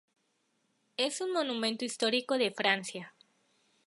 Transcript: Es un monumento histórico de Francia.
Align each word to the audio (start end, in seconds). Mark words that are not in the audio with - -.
Es 0.97 1.21
un 1.21 1.31
monumento 1.31 1.85
histórico 1.85 2.39
de 2.39 2.49
Francia. 2.49 3.13